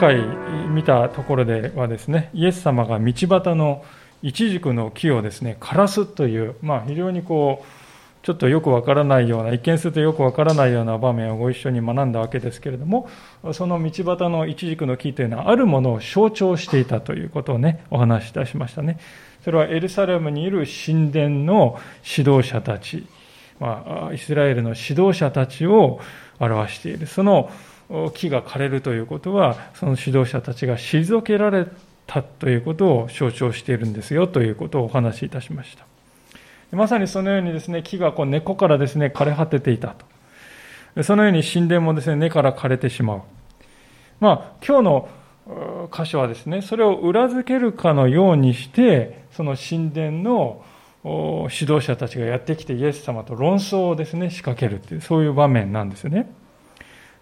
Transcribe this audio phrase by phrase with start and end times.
[0.00, 3.84] 前回見たところではですねイエス様が道端の
[4.22, 13.10] イチジクの木をですね枯らすという、まあ、非常にこうちょっとよくわからないような一見するとよくわからないような場面をご一緒に学んだわけですけれども
[13.52, 18.98] その道端のイチジクの木というのはあるものを象徴していたということをねお話しいたしましたね。
[19.44, 21.78] それはエルサレムにいる神殿の
[22.16, 23.06] 指導者たち、
[23.58, 26.00] まあ、イスラエルの指導者たちを
[26.38, 27.06] 表している。
[27.06, 27.50] その
[28.14, 31.66] 木が枯れるということはその指導者たちが退けられ
[32.06, 35.84] たということを象徴しているんですよということをお話しいたしました
[36.72, 39.94] まさにそのようにですね、木がこう根っこからですね、枯れ果てていた
[40.96, 41.02] と。
[41.02, 43.22] そのように神殿もですね、根から枯れてしまう。
[44.20, 45.08] まあ、今日の
[45.92, 50.62] 箇所はですね、それを裏付けるかのようにして、その神殿の
[51.50, 56.30] 指導者たちがやってきてイエス様と論争をですね、仕掛けるっていう、そういう場面なんですよね。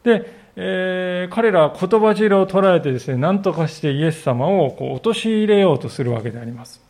[0.03, 6.83] で、えー、彼らは言葉汁を捉えてですね、何とかしてイエス様をこう陥れようとするわけであります。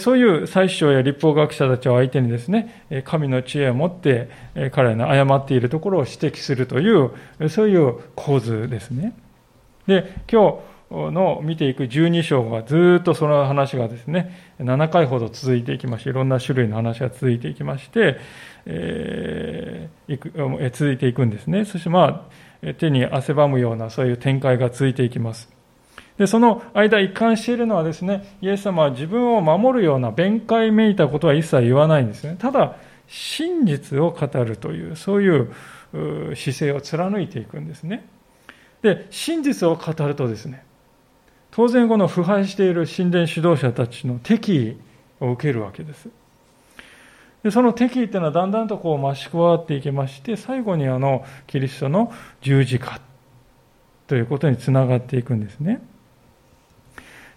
[0.00, 4.28] そういう宰相や立法学者たちを相手にですね、神の知恵を持って
[4.72, 7.12] 彼らの誤っているところを指摘するという、
[7.48, 9.14] そういう構図ですね。
[9.86, 10.58] で、今日
[10.90, 18.18] の見ていく12章はずっとその話がですね、7回ほど続いていきまして、いろんな種類の話が続いていきまして、
[18.66, 21.64] えー、続いていくんですね。
[21.64, 22.28] そしてま
[22.62, 25.48] あ、手に汗ばむようなそういう展開が続いていきます。
[26.18, 32.36] で、その間一貫しているのはですね、イエス様は自分を守るような弁解めいたことは一切言わないんですね。
[32.38, 35.52] ただ、真実を語るという、そういう
[36.36, 38.06] 姿勢を貫いていくんですね。
[38.82, 40.64] で、真実を語るとですね、
[41.52, 44.76] 当然この腐敗している神殿指導者たちの敵意
[45.20, 46.08] を受けるわけです。
[47.42, 52.12] でその敵意っていうのはだんだんとこう増し加わっていきまして、最後にあのキリストの
[52.42, 53.00] 十字架
[54.06, 55.80] ということにつながっていくんですね。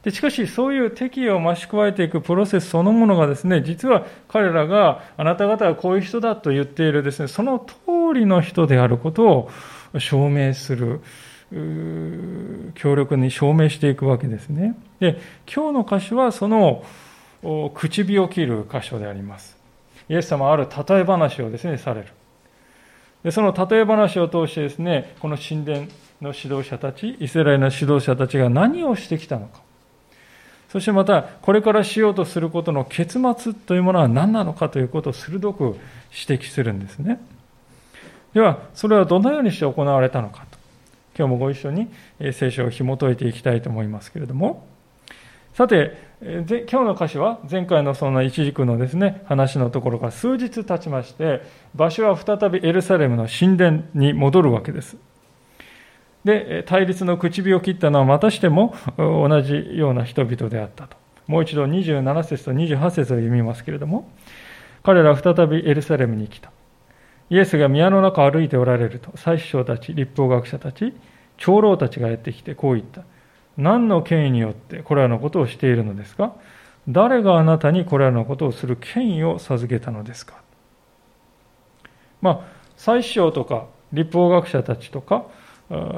[0.03, 7.75] でしかし、そういう敵意を増し加えていくプロセスそのものがですね、実は彼らがあなた方はこういう人だと言っているですね、その通
[8.13, 9.49] りの人であることを
[9.97, 10.99] 証明する、
[12.75, 14.75] 強力に証明していくわけですね。
[14.99, 15.19] で、
[15.53, 16.83] 今日の箇所はその
[17.73, 19.57] 口火を切る箇所であります。
[20.09, 22.07] イエス様はある例え話をですね、される。
[23.23, 25.87] でその例え話を通してですね、この神殿
[26.21, 29.61] の指導者たち、イスラエルの指導者たちが何をしてきたのか。
[30.69, 35.77] そしてまた、これからしようとすることの結末というものは何なのかということを鋭く
[36.27, 37.21] 指摘するんですね。
[38.33, 40.45] では、それはどのようにして行われたのか。
[41.17, 41.89] 今日もご一緒に
[42.31, 44.67] 聖書を紐解いていきたいと思いますけれども。
[45.53, 51.41] さて、今日の歌詞は前回のその一軸のですね、話のところから数日経ちまして、
[51.75, 54.97] 場所は再びエルサレムの神殿に戻るわけです。
[56.23, 60.95] で、対立の口火を切ったのはまたしても同じような人々であったと。
[61.27, 64.09] もう一度27節と28節を読みますけれども、
[64.83, 66.52] 彼らは再びエルサレムに来た。
[67.29, 70.93] イエスが宮の中を歩いておられると、祭司長たち、立法学者たち、
[71.37, 73.03] 長老たちがやってきてこう言った。
[73.57, 76.33] 何の権威によってこれらのことをしているのですか？
[76.87, 80.41] 誰があなたにこれらのことをする権威を授けたのですか？
[82.21, 82.39] まあ、
[82.77, 85.25] 祭司長とか立法学者たちとか、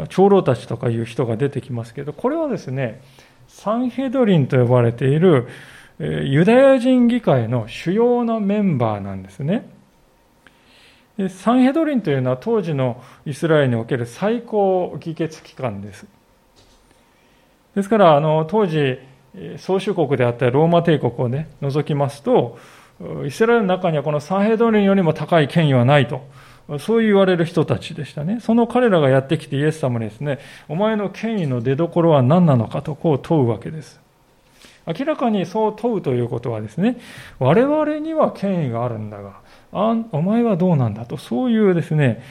[0.09, 3.01] 長老たちとかいう人が出てきますけど、これはですね、
[3.47, 5.47] サンヘドリンと呼ばれている
[5.99, 9.69] ユダヤ人議会の主要なメンバーなんですね。
[11.29, 16.05] サンヘドリンというのは当時のイスラエルにおける最高議決機関です。
[17.75, 18.99] ですから、あの当時、
[19.57, 22.57] 宗主国であったローマ帝国をね、除きますと、
[23.25, 26.21] イスラエルの中にはこのサンヘドリンよりも高い権威はないと
[26.79, 28.39] そう言われる人たちでしたね。
[28.39, 34.01] その彼らがやってきてイエス様にですね、お前の権威の出所は何なのかとこう問うわけです。
[34.87, 36.97] 明らかにそう問うということはですね、
[37.39, 39.41] 我々には権威があるんだが、
[39.71, 42.23] あお前はどうなんだと、そういうですね、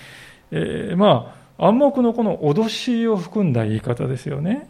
[0.51, 4.69] えー、まあ、暗黙のこの脅しを含んだ言い方ですよね。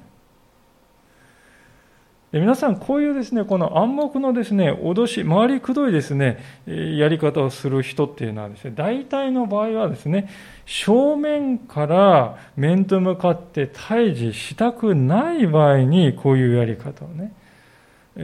[2.41, 10.29] 皆さん、こういうですね、この暗黙のですね、脅し、回りくどいですね、やり方をする人っていうのはですね、大体の場合はですね、
[10.67, 17.33] 正面から面と向かって対峙したくない場合に、こういうやり方をね、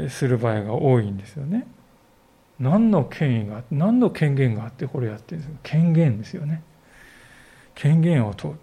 [0.09, 1.67] する場合が多いんですよね。
[2.59, 5.59] 何の権威が、何の権限があってこれやってるんですか？
[5.63, 6.63] 権限ですよね。
[7.75, 8.55] 権限を問う。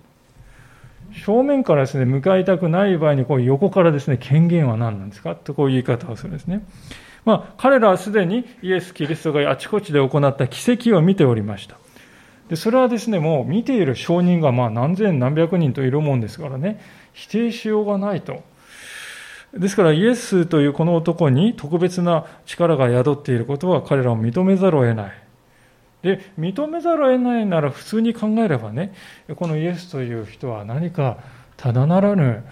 [1.13, 5.35] 正面からですね、向かいたくない場合に、こう横からですね、権限は何なんですか？
[5.35, 6.65] とこういう言い方をするんですね。
[7.25, 11.77] まあ、彼らはすでにイエス・キリストがあちこちで行った奇跡を見ておりました。
[12.49, 16.79] でそれはですね、もう見ている証人がまあ何千何百人といるもんですからね、
[17.11, 18.43] 否定しようがないと。
[19.53, 25.11] ですからイエスというこの男に特別な力が宿っていることは彼らを認めざるを得ない。
[26.03, 28.93] で、認めざるを得ないなら普通に考えればね、
[29.35, 31.17] このイエスという人は何か
[31.55, 32.43] ただならぬ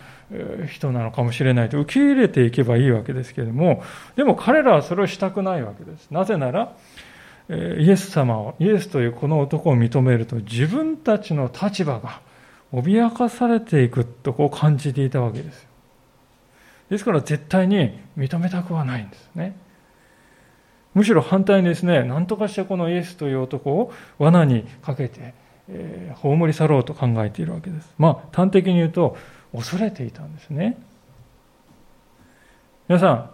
[0.67, 3.83] 人なのかもしれないと受け入れていけばいいわけですけれども、
[4.15, 6.09] でも彼らはそれをしたくないわけです。
[6.11, 6.75] なぜなら、
[7.49, 12.21] イエス様を、イエスというこの男を認めると自分たちの立場が
[12.73, 15.64] 脅かされていくとこう感じていたわけです。
[16.89, 19.55] ですから絶対に認めたくはないんですね。
[20.93, 25.33] むしろ反対にですね、何とかしてこのイエスという男を罠にかけて、
[25.67, 27.93] えー、葬り去ろうと考えているわけです。
[27.97, 29.17] まあ、端的に言うと、
[29.53, 30.77] 恐れていたんですね。
[32.87, 33.29] 皆さん、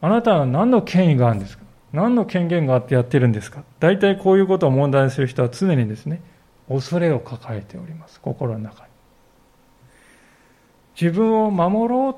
[0.00, 1.64] あなたは何の権威があるんですか？
[1.92, 3.62] 何の権限があってやってるんですか？
[3.78, 6.22] 大体こういうことを問題にする人は常にですね、
[6.68, 8.20] 恐れを抱えております。
[8.20, 8.85] 心の中に。
[11.00, 12.16] 自分を守ろう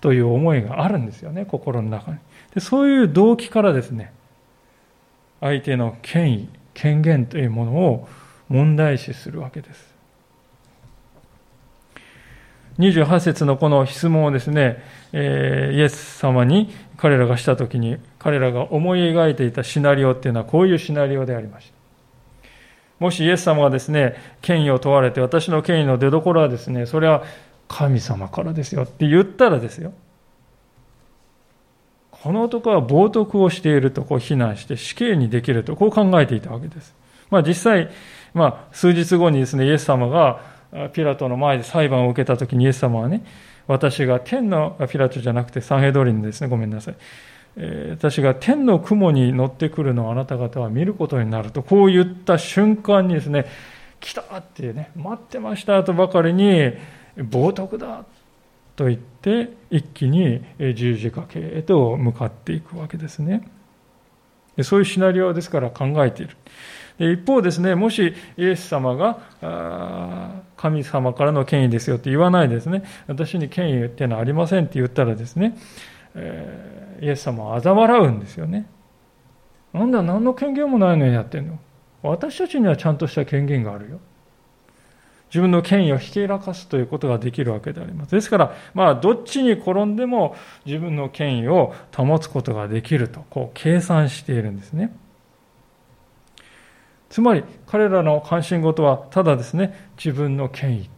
[0.00, 2.18] という思いがあるんですよね、心の中に。
[2.54, 4.12] でそういう動機からですね、
[5.40, 8.08] 相手の権威、権限というものを
[8.48, 9.90] 問題視するわけです。
[12.78, 14.82] 28節のこの質問をですね、
[15.12, 21.74] えー、イエス様に彼らがしたときに、彼らが思い描いていたシナリオっていうのはこういうシナリオでありました。
[22.98, 27.22] もしイエス様がですね、権威を問われて、私の権威の出所はですね、それは
[27.70, 29.92] 神様からですよって言ったらですよ。
[32.10, 36.94] この男は冒涜をしているとこう非難して死刑にできるとこう考えていたわけです。
[37.30, 37.90] まあ実際、
[38.34, 40.40] まあ数日後にですね、イエス様が
[40.92, 43.24] ピラトの前で裁判を受けた時にイエス様はね、
[43.68, 46.96] 私が天の、ピラトじゃなくてサンヘドリンですね、ごめんなさい。
[47.90, 53.46] 私が天の雲に乗ってくるのをあなた方は見ることになると、こう言った瞬間にですね、
[54.00, 56.72] 来たってね、待ってましたとばかりに、
[57.16, 58.04] 冒涜だ
[58.76, 60.42] と言って一気に
[60.74, 63.48] 十字架形へと向かっていくわけですね。
[64.62, 66.36] そういうシナリオですから考えている。
[67.14, 75.56] 一方ですね、もしイエス様が神様からの権威ですよって言わないですね、私に権威っていうのはありませんって言ったらですね、
[77.00, 78.66] イエス様は嘲笑うんですよね。
[79.72, 81.58] なんだ、何の権限もないのにやってんの。
[82.02, 84.00] 私たちにはちゃんとした権限があるよ。
[85.30, 88.10] 自分の権威をひけらかすということができるわけであります。
[88.10, 90.36] ですから、まあ、どっちに転んでも
[90.66, 94.92] 自分の権威を保つことができると、こう、計算しているんですね。
[97.10, 100.90] つまり、彼らの関心事は、ただですね、自分の権威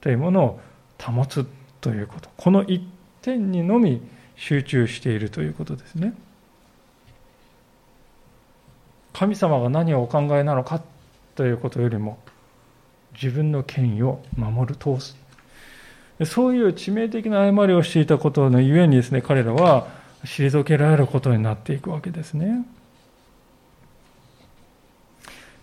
[0.00, 0.60] というものを
[1.00, 1.46] 保つ
[1.80, 2.28] ということ。
[2.36, 2.82] この一
[3.22, 4.00] 点にのみ
[4.34, 6.14] 集中しているということですね。
[9.12, 10.82] 神様が何をお考えなのか
[11.36, 12.18] ということよりも、
[13.20, 15.16] 自分の権威を守る、通す。
[16.24, 19.86] そういう致命的な誤りをしていたことのゆえにですね、彼らは
[20.24, 22.64] 退けられることになっていくわけですね。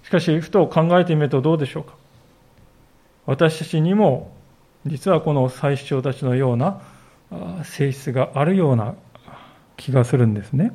[0.03, 1.93] しかし、ふと考えてみるとどうでしょうか。
[3.25, 4.31] 私たちにも、
[4.85, 6.81] 実はこの最主張たちのような
[7.63, 8.95] 性質があるような
[9.77, 10.71] 気がするんですね。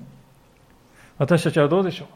[1.19, 2.09] 私たちはどうでしょう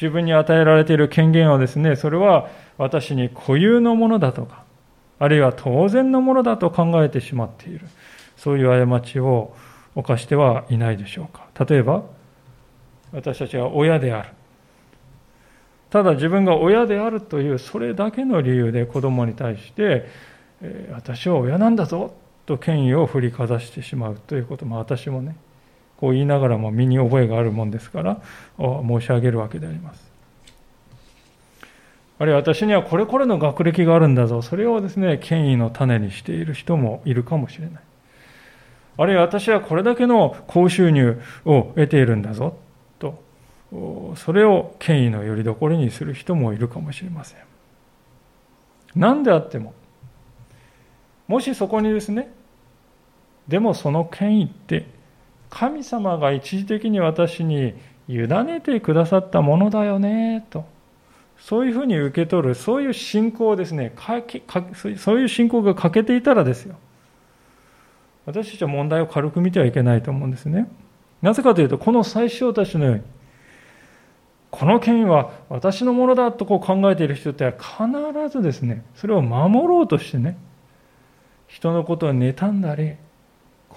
[0.00, 4.64] 自分に与えられている権限はですね、それは私に固有のものだとか、
[5.18, 7.86] あるいは当然のものだと考えてしまっている。
[8.38, 9.54] そういう過ちを
[9.94, 11.46] 犯してはいないでしょうか。
[11.66, 12.04] 例えば、
[13.12, 14.30] 私たちは親である。
[15.90, 20.06] ただ自分が親であるというそれだけの理由で子供に対して、
[20.62, 22.14] え私は親なんだぞ
[22.46, 25.36] と権威を振りかざしてしまうということも私もね、
[26.00, 28.20] こう言いながらも身に覚えがあるもんですから
[28.58, 30.10] 申し上げるわけであります。
[32.18, 37.82] あるいは私にはこれこれの学歴があるんだぞ、それをですね、権威の種にしている人もいるかもしれない。
[38.98, 42.58] あるいは私はこれだけの高収入を得ているんだぞ、
[42.98, 43.22] と、
[44.16, 47.38] それを権威のよりどころにする人もいるかもしれません。
[48.94, 49.72] 何であっても、
[51.26, 52.30] もしそこにですね、
[53.48, 54.84] でもその権威って
[55.50, 57.74] 神様が一時的に私に
[58.08, 60.64] 委ねてくださったものだよねと。
[61.38, 63.92] そういうふうに受け取るそういう信仰ですね。
[64.96, 66.76] そういう信仰が欠けていたらですよ。
[68.26, 70.68] 私たちは問題を軽く見てはいけないと思うんですね。
[71.22, 73.02] なぜかというとこの最小たちのように
[74.50, 80.36] この権威は私のものだとこう考えている人って必ずですねそれを守ろうとしてね
[81.46, 82.96] 人のことを妬んだり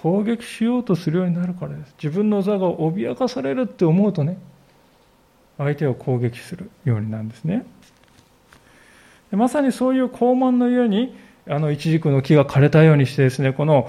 [0.04, 1.94] 攻撃しようとするようになるからです。
[1.96, 4.36] 自分の座が脅かされるって思うとね、
[5.56, 7.64] 相手を攻撃するようになるんですね。
[9.30, 11.16] でまさにそういう傲慢のように、
[11.48, 13.88] あの一軸の木が枯れたようにしてですね、この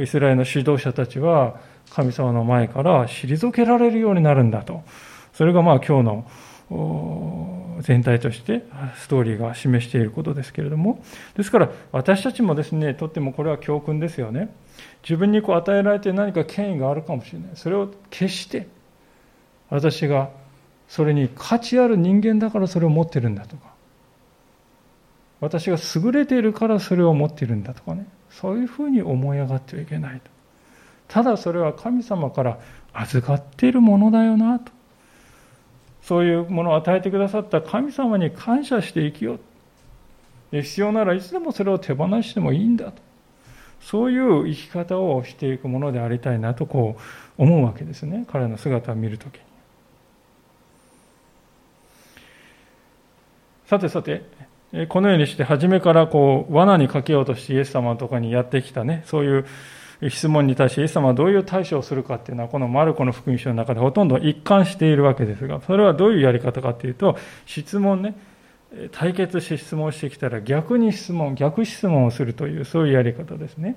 [0.00, 1.58] イスラエルの指導者たちは
[1.90, 4.84] 神様の前から退けられるようになるんだと。
[5.32, 6.30] それがまあ今日の
[6.68, 8.64] 全体として
[8.96, 11.02] ストーリーが示していることですけれども、
[11.36, 14.54] ですから私たちもですね、とってもこれは教訓ですよね。
[15.02, 17.50] 自分にこう与えられて何か権威があるかもしれない。
[17.54, 18.66] それを決して
[19.70, 20.30] 私が
[20.88, 23.72] それに価値ある人間だからそれを持ってるんだとか、
[25.40, 30.30] 私が優れているからそれを持っているんだとかね、そういうふうに思い上がってはいけないと。
[31.08, 32.58] ただそれは神様から
[32.92, 34.72] 預かっているものだよなと。
[36.06, 39.40] そういうものを与えてくださった神様に感謝して生きよ
[40.52, 40.60] う。
[40.62, 43.02] 必要ならいつでもそれを手放してもいいんだと。
[43.80, 46.96] そういう生き方をしていくものでありたいなとこ
[47.38, 48.24] う思うわけですね。
[48.30, 49.40] 彼の姿を見るときに。
[53.66, 54.22] さてさて、
[54.88, 59.46] このようにして初めからこう罠にかけようとしてイエス様のとこにやってきたね、そういう
[60.08, 68.14] 質問に対してイエス様はどういう対処をするかっていうのはこのマルコの福音書の中でほとんど一貫しているわけですが、それはどういうやり方かっていうと、質問ね、
[68.92, 73.76] 対決して質問してきたら逆に質問、逆質問をするというそういうやり方ですね。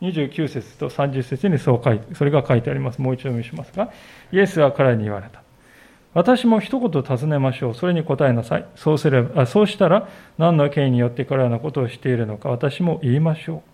[0.00, 3.00] 29節と30節にそう書いて、それが書いてあります。
[3.00, 3.92] もう一度読みしますが、
[4.32, 5.42] イエスは彼に言われた。
[6.14, 7.74] 私も一言尋ねましょう。
[7.74, 8.66] それに答えなさい。
[8.74, 13.71] そうすれば、そうしたら、何の権威によってこのことをしているのか、私も言いましょう。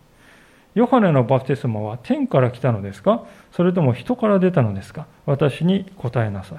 [0.75, 3.25] ヨハネのバプテスマは天から来たのですか？
[3.53, 5.07] それとも人から出たのですか？
[5.27, 6.59] 私に答えなさい。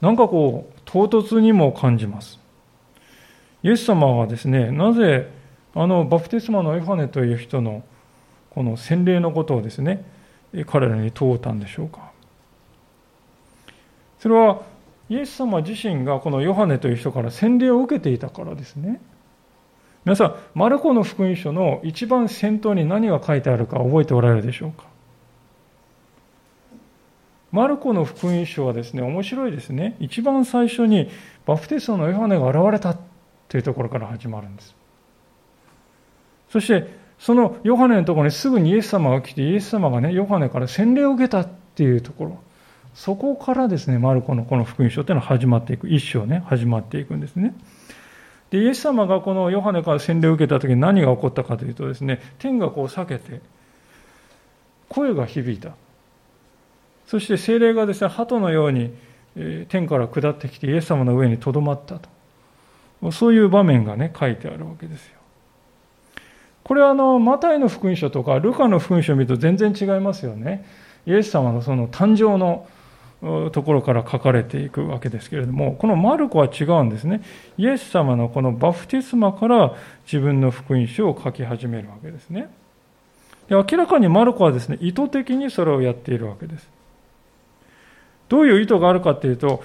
[0.00, 2.40] なんかこう、唐突にも感じます。
[3.62, 5.30] イエス様はですね、なぜ、
[5.74, 7.84] あの、バプテスマのヨハネという人の、
[8.48, 10.04] この洗礼のことをですね、
[10.66, 12.10] 彼らに問うたんでしょうか？
[14.18, 14.62] それは
[15.08, 19.00] イエス様自身がこのヨハネという人から洗礼を受けていたからですね。
[20.04, 24.84] 皆さん、マルコの福音書の一番先頭に何が書いてあるか覚えておられるでしょうか？
[27.52, 29.96] マルコの福音書はですね、面白いですね。
[30.00, 31.10] 一番最初に
[31.44, 32.96] バプテスマのヨハネが現れた
[33.48, 34.74] というところから始まるんです。
[36.48, 42.38] そして、そのヨハネのところにすぐにイエス様が来て、イエス様がね、ヨハネから洗礼を受けたっていうところ。
[42.94, 47.54] そこからですね、マルコのこの福音書というのは始まっていく、一章ね、始まっていくんですね。
[48.50, 53.40] で、イエス様がこのヨハネから洗礼を受けた時に何が起こったかというとですね、天がこう裂けて、
[54.88, 55.72] 声が響いた。
[57.06, 58.92] そして精霊がですね、鳩のように
[59.68, 62.00] 天から下ってきてイエス様の上にとどまった
[63.00, 63.12] と。
[63.12, 65.14] そういう場面がね、書いてあるわけですよ。
[66.64, 70.64] これはあの、マタイの福音書とか、ルカの福音書を見ると全然違いますよね。
[71.06, 72.68] イエス様のその誕生の
[73.20, 77.20] ところから書かれていくわけですけれども、このマルコは違うんですね。
[77.58, 79.74] イエス様のこのバプティスマから
[80.04, 82.48] 自分の福音書を書き始めるわけですね。
[83.48, 86.68] で明らかにマルコはですね、意図的にそれをやっているわけです。
[88.28, 89.62] どういう意図があるかというと、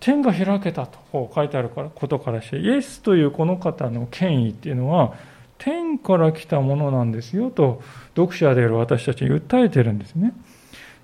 [0.00, 5.14] 天が開けたと書いてあるからことからして、イエスというこの方の権威っていうのは、
[5.58, 7.82] 天から来たものなんですよと、
[8.16, 10.32] 読者である私たちに訴えてるんですね。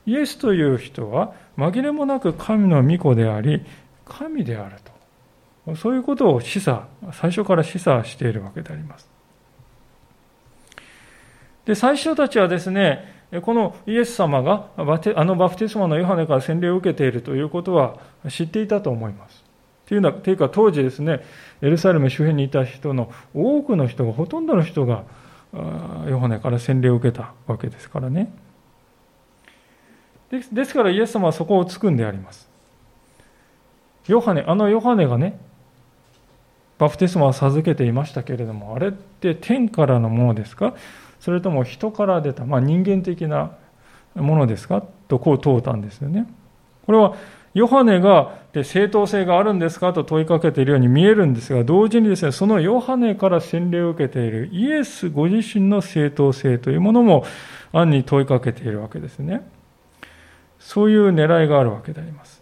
[0.07, 3.65] イエスという人は紛れもなく神の御子であり、
[4.05, 5.77] 神であると。
[5.77, 9.09] そういうことを示唆、最初から示唆しているわけであります。
[11.65, 19.45] で、最初たちはですね、このイエス様があのバプテスマのヨハネから洗礼を受けているということは知っていたと思います。
[19.87, 21.21] というのは、というか当時ですね、
[21.63, 25.05] エルサレム周辺にいた人の多くの人が、ほとんどの人が、
[26.09, 28.33] ヨハネから洗礼を受けたわけですからね。
[30.31, 32.49] ですからイエス様はそこをつくんであります。
[34.07, 35.39] ヨハネ、あのヨハネがね、
[36.79, 40.75] バプテスマを授けていましたけれども、あれって天からのものですか？
[41.21, 43.53] それとも人から出た、まあ、人間的な
[44.15, 44.83] ものですか？
[45.09, 46.27] とこう問うたんですよね。
[46.87, 47.17] これは
[47.53, 49.93] ヨハネがで正当性があるんですか？
[49.93, 57.25] と問いかけているように見えるんですが、同時にですね、そのヨハネから洗礼を受けているイエスご自身の正当性というものも
[57.73, 59.43] 暗に問いかけているわけですね。
[60.61, 62.41] そういう狙いがあるわけであります。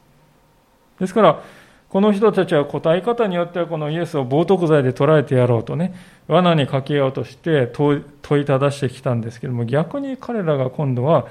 [1.00, 1.42] ですから、
[1.88, 5.94] この人たちは答え方によってはこのイエスを冒涜罪で捉えてやろうとね、
[6.26, 8.04] 罠にかけようとして問
[8.42, 11.26] いただしてきたんですけども、逆に彼らが今度は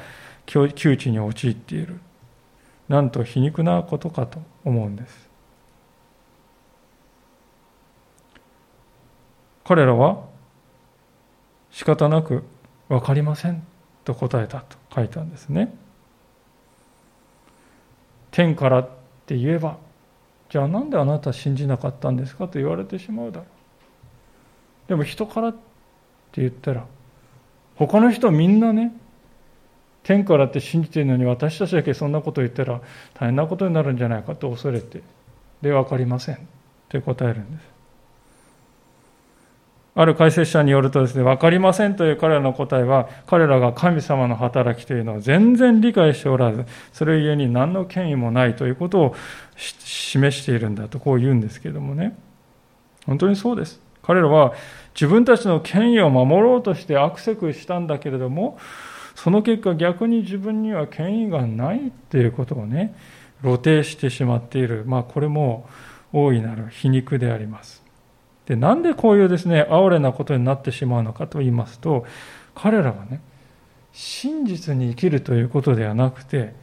[0.48, 2.00] 窮地に陥っている。
[2.88, 5.28] なんと皮肉なことかと思うんです
[9.66, 10.24] 彼らは
[11.72, 12.44] 仕方なく
[12.88, 13.64] 分かりません
[14.06, 15.76] と答えたと書いたんですね
[18.32, 18.90] 天からっ
[19.26, 19.78] て言えば
[20.50, 24.90] じゃあなんであなた信じなかったんですかと言われてしまうだろう。
[24.90, 25.54] でも人からっ
[26.32, 26.86] て言ったら
[27.76, 28.94] 他の人みんなね
[30.04, 32.82] 天からって信じてるのに私たちだけそんなこと言ったら
[33.14, 35.02] 大変なことになるんじゃないかと恐れて
[35.62, 36.40] で分かりませんっ
[36.88, 37.77] て答えるんです。
[40.00, 49.16] ある解説者によるとですね、分かりませんという彼らの答えは、彼らが神様の働きというのを全然理解しておらず、それゆえに何の権威もないということを
[49.56, 52.16] 示しているんだとこう言うんですけれどもね。
[53.08, 53.82] 本当にそうです。
[54.04, 54.54] 彼らは
[54.94, 58.60] 自分たちの権威を守ろうとしてアクセクしたんだけれども、
[59.16, 62.94] その結果逆に自分には権威がないっていうことをね、
[63.42, 64.84] 露呈してしまっている。
[64.86, 65.68] まあこれも
[66.14, 67.77] 大いなる皮肉であります。
[68.48, 72.06] で、なんでこういうですね、哀れなことになってしまうのかと言いますと、
[72.56, 73.22] 彼らはね、
[73.92, 76.54] 真実に生きるということではなくて、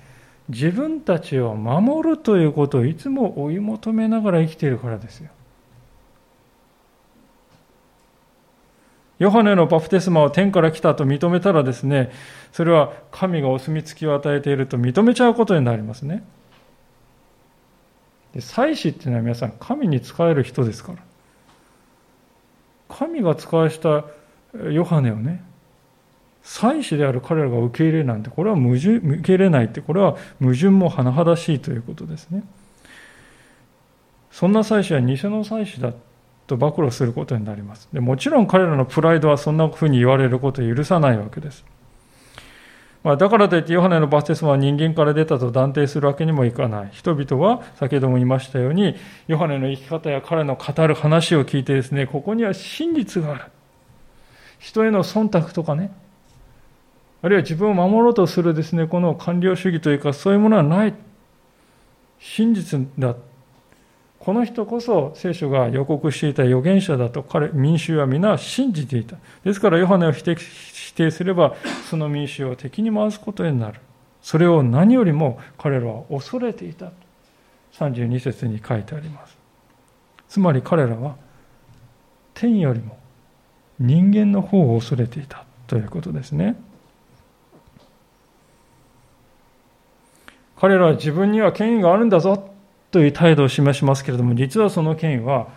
[0.48, 5.30] 自分たちを守るということをいつも追い求めながら生きているからですよ。
[9.18, 12.10] ヨハネのバプテスマは天から来たと認めたらですね、
[12.52, 16.24] それは神がお墨付きを与えていると認めちゃうことになりますね。
[18.32, 20.98] で祭司っていうのは皆さん神に仕える人ですから。
[22.96, 24.04] 神が使わした
[24.70, 25.42] ヨハネをね、
[26.42, 32.44] 祭司である彼らが受け入れなんて、これは矛盾、受け入れないって、これは矛盾も甚だしいということですね。
[34.30, 35.92] そんな祭司は偽の祭司だ
[36.46, 37.88] と暴露することになります。
[37.92, 41.64] でもちろん彼らのプライドはそんなふうに言われることを許さないわけです。
[43.04, 46.88] まあ、だからといってヨハネのバテスマは人間から出たと断定するわけにもいかない。
[46.90, 48.96] 人々は先ほども言いましたように、
[49.26, 53.44] ヨハネの生き方や彼の語る話を聞いてですね、ここには真実がある。
[54.58, 55.92] 人への忖度とかね、
[57.20, 60.94] あるいは自分を守ろうとするですね、この官僚主義というか、そういうものはない。
[62.18, 63.16] 真実だ。
[64.18, 69.16] この人こそ聖書が予告していた預言者だと彼、民衆は皆信じていた。
[69.44, 70.36] ですから、ヨハネを否定
[70.94, 71.54] 定すれば、
[71.90, 73.80] その民衆を敵に回すことになる。
[74.22, 76.90] それを何よりも彼らは恐れていた。
[77.78, 79.36] 32節に書いてあります。
[80.28, 81.16] つまり彼らは
[82.32, 82.96] 天よりも
[83.78, 86.56] 人間の方を恐れていたということですね。
[90.56, 92.50] 彼らは自分には権威があるんだぞ
[92.90, 95.48] という態度を示しますけれども、実はその権威は、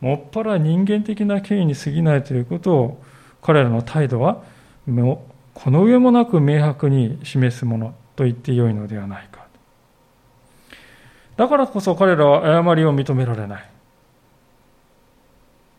[0.00, 3.02] もっぱら人間的な権威に過ぎないということを、
[3.42, 4.42] 彼らの態度は
[4.86, 9.44] この上もなく明白に示すものと言ってよいのではないか。
[11.36, 13.70] だからこそ彼らは誤りを認められない。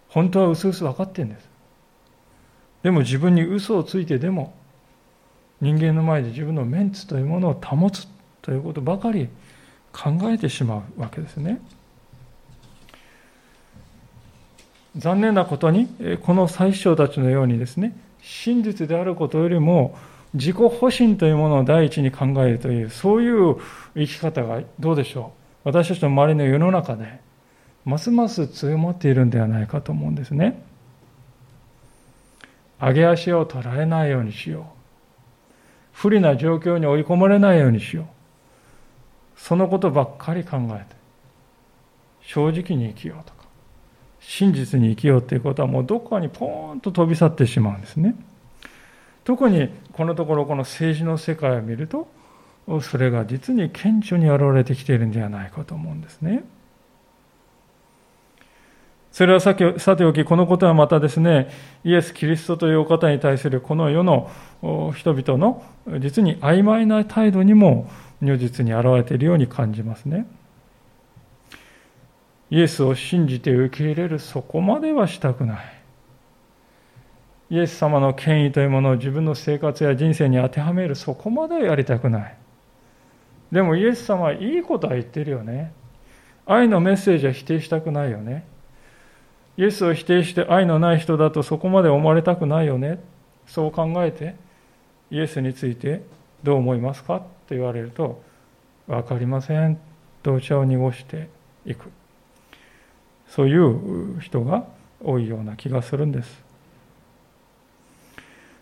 [0.09, 1.49] 本当は薄々分かってんです。
[2.83, 4.53] でも自分に嘘をついてでも
[5.61, 8.07] 人間の前で自分のメンツというものを保つ
[8.41, 9.29] ということばかり
[9.91, 11.61] 考えてしまうわけですね。
[14.97, 15.89] 残念なことに
[16.21, 19.95] この最初たちのようにですね真実であることよりも
[20.33, 23.57] 自己保身というものを第一に考えるというそういう
[23.93, 25.31] 生き方がどうでしょ
[25.63, 25.69] う。
[25.69, 27.19] 私たちの周りの世の中で
[27.85, 30.59] ますます強まっているんではないかと思うんですね。
[32.81, 34.63] 上げ足を取られないようにしよう。
[35.93, 38.05] 不利な状況に追い込まれないようにしよう。
[39.39, 40.95] そのことばっかり考えて
[42.21, 43.35] 正直に生きようと。
[44.27, 48.15] 真実に生きようということはもうどこかにポーンと飛び去ってしまうんですね。
[49.23, 52.07] 特にこのところこの政治の世界を見ると
[52.81, 56.43] それが実に顕著に現れてきているんではないかと思うんですね。
[59.11, 59.63] それはさて
[60.03, 61.49] おき、このことはまたですね、
[61.85, 64.29] イエス・キリストというお方に対するこの世の
[64.93, 65.63] 人々の
[65.99, 67.89] 実に曖昧な態度にも
[68.21, 70.27] 如実に現れているように感じますね。
[72.49, 75.65] イエスを信じて受け入れるそこまではしたくない。
[77.49, 82.38] イエス様の権威というものを自分の生活や人生に当てはめるそこまではやりたくない。
[83.51, 85.71] でもイエス様はいいことは言ってるよね。
[86.45, 88.45] 愛のメッセージは否定したくないよね。
[89.58, 92.99] イエスを否定して愛のない人だとそこまで思われたくないよね。
[93.47, 94.36] そう考えて、
[95.12, 96.01] イエスについて
[96.43, 97.19] どう思いますか？
[97.19, 98.21] と言われると、
[98.88, 99.79] 分かりません
[100.23, 101.29] とお茶を濁して
[101.65, 101.91] いく。
[103.29, 104.65] そういう人が
[105.03, 106.43] 多いような気がするんです。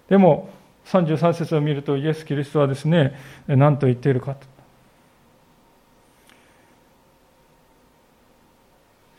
[0.09, 0.49] でも、
[0.85, 3.15] 33節を見るとイエス・キリストはですね、
[3.47, 4.53] 何と言っているかと。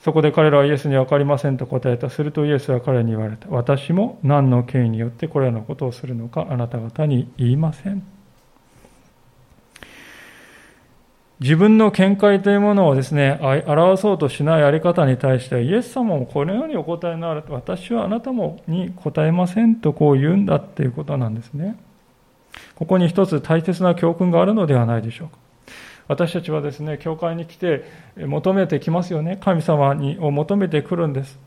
[0.05, 2.11] そこで彼らはイエスに分かりませんと答えた。
[2.11, 3.49] するとイエスは彼に言われた。
[3.49, 8.14] 私も何の権威によってこれらのことをするのかあなた方に言いません。
[11.41, 21.77] 自分の見解というものをですね、表そうとしないあり方に対してイエス様もこのようにお答えになると、私はあなたもに答えませんとこう言うんだっていうことなんですね。
[22.77, 25.39] ここに一つ大切な教訓があるのではないでしょうか。
[26.07, 27.85] 私たちはですね、教会に来て
[28.17, 29.39] 求めてきますよね。
[29.43, 31.39] 神様にを求めてくるんです。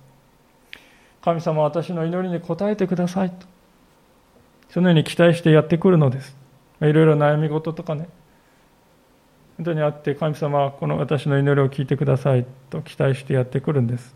[1.21, 3.45] 神様は私の祈りに応えてくださいと。
[4.69, 6.35] そのように期待してやってくるのです。
[6.81, 8.09] いろいろ悩み事とかね、
[9.57, 14.15] 本当にあって、神様はこの私の祈りを聞いてくださいと期待してやってくるんです。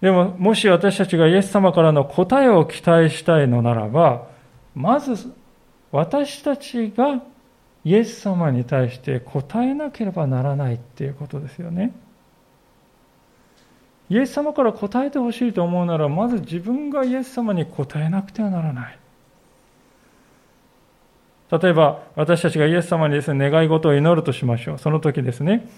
[0.00, 4.28] でも、もし私たちがイエス様からの答えを期待したいのならば、
[4.74, 5.32] まず
[5.90, 7.20] 私たちが
[7.84, 11.92] イエス様に対して答えなければならないっていうことですよね。
[14.08, 18.98] イエス様から答えてほしいと思うなら、まず自分がイエス様に答えなくてはならない。
[21.52, 24.78] 例えば、私たちがイエス様にですね、願い事を祈るとしましょう。
[24.78, 25.68] その時ですね、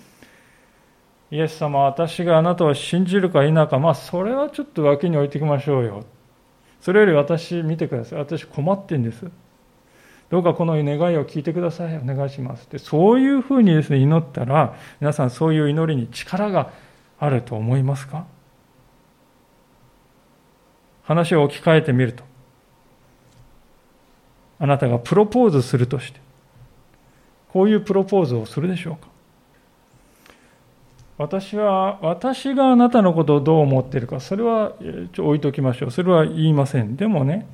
[1.31, 6.05] イエス様、私があなたを信じるか否か、まあ、それはちょっと脇に置いていきましょうよ。
[6.81, 8.19] それより私、見てください。
[8.21, 9.29] 私、困ってんです。
[10.31, 11.97] どうかこの願いを聞いてください。
[11.99, 12.71] お願いします。
[12.71, 16.71] でそういうふうにですね、祈ったら、皆さん、そういう祈りに力が
[17.19, 18.27] あると思いますか？
[21.03, 22.25] 話を置き換えてみると、
[24.59, 26.21] あなたがプロポーズするとして、
[27.53, 29.09] こういうプロポーズをするでしょうか？
[31.17, 34.73] 私は、私があなたのことをどう思っているか、それは
[35.13, 35.91] ちょ置いときましょう。
[35.93, 36.97] それは言いません。
[36.97, 37.47] でもね、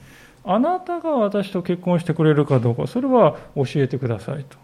[0.44, 4.56] あなたが私と結婚してくれるかどうか、それは教えてくださいと。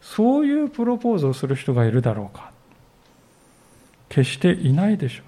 [0.00, 2.50] そういうプロポーズをする人がいるだろうか。
[4.08, 5.22] 決していないでしょ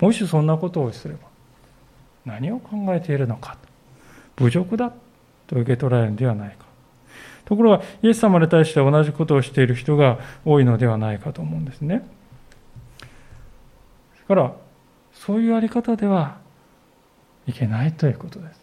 [0.00, 0.06] う。
[0.06, 1.20] もしそんなことをすれば、
[2.24, 3.56] 何を考えているのか。
[4.36, 4.92] 侮辱だ
[5.46, 6.66] と受け取られるのではないか。
[7.44, 12.06] ところが、イエス様に対して同じことをしている人が多いのではないかと思うんですね。
[13.00, 13.06] だ
[14.26, 14.52] から、
[15.12, 16.38] そういうあり方では
[17.46, 18.60] いけないということです。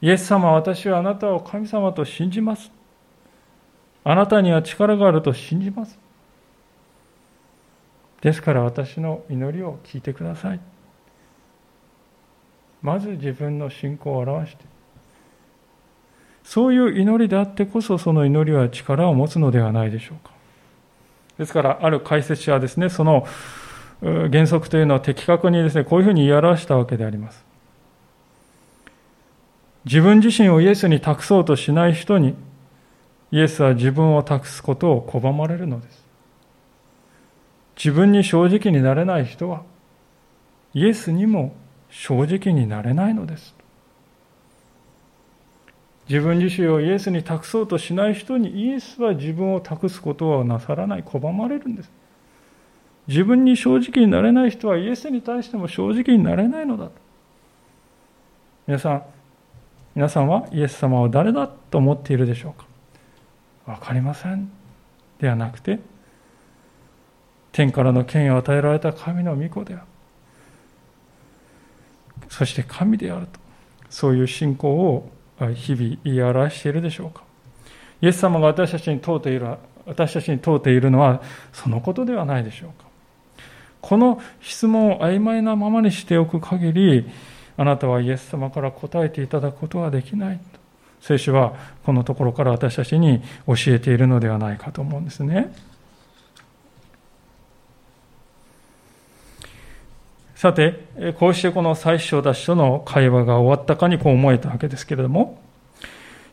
[0.00, 2.70] イエス様、私はあなたを神様と信じます。
[4.04, 5.98] あなたには力があると信じます。
[8.20, 10.60] ですから私の祈りを聞いてください。
[12.82, 14.64] まず自分の信仰を表して、
[16.46, 20.32] そういう祈りであってこそその祈りは力を持つのではないでしょうか。
[21.38, 23.26] ですから、ある解説者はですね、その
[24.00, 27.44] 原則というのは的確にですね、こういうふうに言い表したわけであります。
[29.84, 32.36] 自分自身をイエスに託そうとしない人に、
[33.32, 36.06] イエスは自分を託すことを拒まれるのです。
[37.76, 39.62] 自分に正直になれない人は、
[40.74, 41.56] イエスにも
[41.90, 43.55] 正直になれないのです。
[46.08, 51.90] 自分自身をイエスに託そうとしない人にイエスは自分を託すことはなさらない、拒まれるんです。
[53.08, 56.92] 自分に正直になれない人はイエスに対しても正直になれないのだと。
[58.66, 59.02] 皆さん、
[59.94, 62.66] 皆さんはイエス様を誰だと思っているでしょうか？
[63.72, 64.50] わかりません。
[65.18, 65.78] ではなくて、
[67.52, 69.82] 天からの権威を与えられた神の御子である。
[72.28, 73.40] そして神であると。
[73.88, 75.10] そういう信仰を
[75.54, 77.22] 日々言い表しているでしょうか。
[78.00, 79.46] イエス様が私たちに問うている、
[79.86, 81.22] 私たちに問うているのは
[81.52, 82.86] そのことではないでしょうか。
[83.80, 87.10] この質問を曖昧なままにしておく限り、
[87.56, 90.40] あなたはイエス様から答えていただくことはできない。
[91.00, 95.54] 聖書はこのところから私たちに教えているのではないかと思うんですね。
[100.36, 100.84] さて、
[101.18, 105.40] こうしてこの最初たちとの会話が終わったかにこう思えたわけですけれども、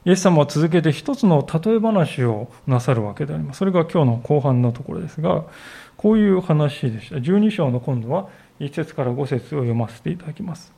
[0.03, 3.59] イエス様は続けて一つの例え話をなさるわけであります。
[3.59, 5.45] それが今日の後半のところですが、
[5.95, 7.15] こういう話でした。
[7.15, 8.27] 12章の今度は
[8.59, 10.73] 1節から5節を読ませていただきます。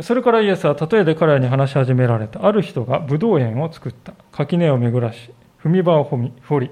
[0.00, 2.46] それからイエスは例えで彼らに話し始められた。
[2.46, 4.14] ある人がブドウ園を作った。
[4.30, 6.70] 垣根を巡らし、踏み場を掘り、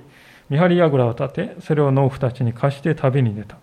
[0.49, 3.57] 見張り櫓を立て、それを農夫たちに貸して旅に出た。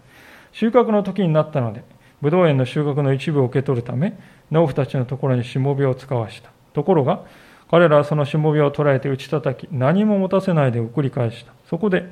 [0.55, 1.83] 収穫の時になったので、
[2.21, 4.17] ブドウ園の収穫の一部を受け取るため、
[4.51, 6.49] 農夫たちのところにしもべを使わした。
[6.71, 7.25] ところが、
[7.69, 11.51] 彼らはそのしもべを捕らえて打ち叩き、何も持たせないで送り返した。
[11.69, 12.05] そこで、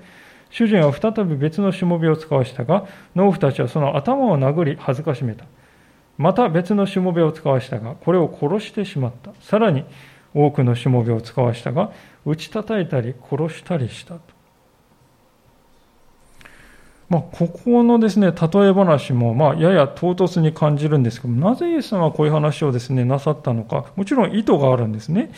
[0.49, 5.45] 主人は再び別のしもべを使わしたが、農夫たちはその頭を殴り恥ずかしめた。
[6.17, 9.31] また別のしもべを使わしたが、これを殺してしまった。
[9.39, 9.85] さらに
[10.33, 11.93] 多くのしもべを使わしたが、
[12.25, 14.32] 打ち叩いたり殺したりしたと。
[17.13, 25.31] まあ、ここのですね、例え話も、まあ、やや唐突に感じるんですけどなぜイエス様はこういう話をですね、なさったのか、もちろん意図があるんですね。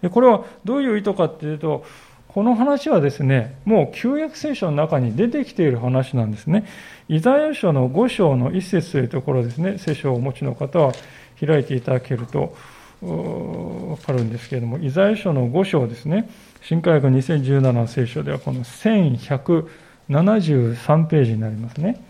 [0.00, 1.84] でこれはどういう意図かっていうと、
[2.28, 6.64] この話はですね、もう旧約聖書の中に出てきている話なんですね。
[7.10, 10.94] イザヤ書の5章の一節というところですね、聖書をお持ちの方は
[11.38, 12.56] 開いていただけると
[13.02, 16.30] 分かるんですけれども、イザヤ書の5章ですね、
[16.62, 19.68] 新科学2017聖書ではこの1100
[20.08, 22.02] 1173ページになりますね。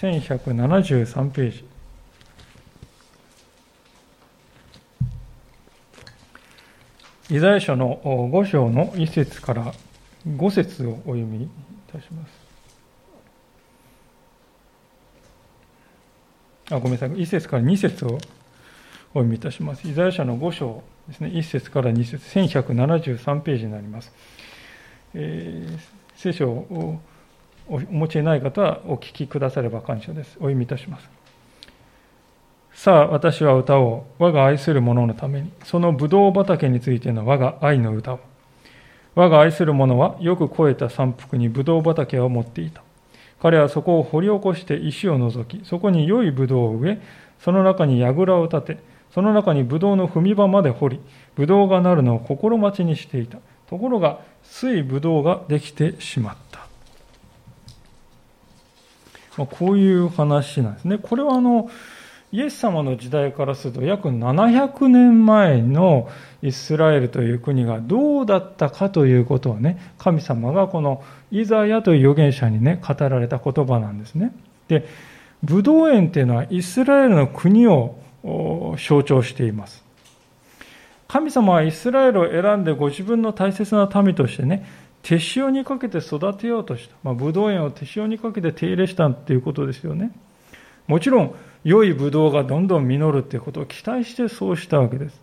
[0.00, 1.64] 1173ページ。
[7.30, 9.74] イザヤ書の5章の1節から
[10.26, 11.48] 5節をお読みい
[11.92, 12.32] たします。
[16.70, 19.86] あごめんなさい、1節から2節をお読みいたします。
[19.86, 24.12] イザヤ書の5章ですね、1節から2節、1173ページになります。
[25.14, 25.78] えー、
[26.16, 27.00] 聖書を
[27.68, 30.32] お持ちでない方はお聞きくだされば感謝です。
[30.36, 31.08] お読みいたします。
[32.72, 34.22] さあ、私は歌おう。
[34.22, 35.50] 我が愛する者のために。
[35.64, 38.20] そのブドウ畑についての我が愛の歌を。
[39.14, 42.82] 我が愛する者はよく肥えた山腹にブドウ畑を持っていた。
[43.40, 47.00] 彼はそこを掘り起こして石を除き、そこに良いブドウを植え、
[47.40, 48.78] その中に櫓を立て、
[49.12, 51.00] その中にブドウの踏み場まで掘り、
[51.34, 53.38] ブドウがなるのを心待ちにしていた。
[53.68, 56.47] ところが、水ブドウができてしまった。
[59.38, 60.98] まあ、こういう話なんですね。
[60.98, 61.70] これはあの、
[62.30, 66.10] イエス様の時代からすると約700年前の
[66.42, 74.32] イスラエルという国がどうだったかということをね、神様がこのイザヤという預言者にね、語られた言葉なんですね。
[74.66, 74.86] で、
[75.42, 77.96] ブドウ園っていうのはイスラエルの国を
[78.76, 79.84] 象徴しています。
[81.06, 84.66] 神様はイスラエルを選んでご自分の大切な民としてね、
[85.08, 86.94] 手塩にかけて育てようとした。
[87.02, 90.10] まあ、ブドウ園を手塩にかけて手入れしたっていうことですよね。
[90.86, 95.18] もちろん、良いブドウがどんどん実るということを期待してそうしたわけです。